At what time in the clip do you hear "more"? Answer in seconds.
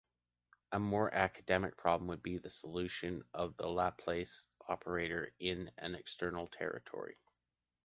0.79-1.13